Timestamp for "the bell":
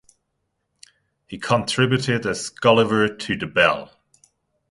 3.35-3.91